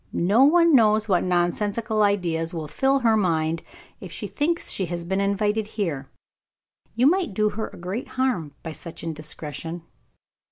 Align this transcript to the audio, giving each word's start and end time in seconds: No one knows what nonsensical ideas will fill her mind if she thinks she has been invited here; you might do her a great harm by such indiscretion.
No 0.13 0.45
one 0.45 0.73
knows 0.73 1.07
what 1.07 1.23
nonsensical 1.23 2.01
ideas 2.01 2.55
will 2.55 2.67
fill 2.67 2.97
her 3.01 3.15
mind 3.15 3.61
if 3.99 4.11
she 4.11 4.25
thinks 4.25 4.71
she 4.71 4.87
has 4.87 5.05
been 5.05 5.21
invited 5.21 5.67
here; 5.77 6.07
you 6.95 7.05
might 7.05 7.35
do 7.35 7.49
her 7.49 7.67
a 7.67 7.77
great 7.77 8.07
harm 8.17 8.55
by 8.63 8.71
such 8.71 9.03
indiscretion. 9.03 9.83